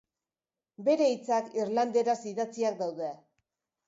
[0.87, 3.11] Bere hitzak irlanderaz idatziak daude.